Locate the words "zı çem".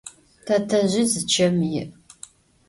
1.11-1.57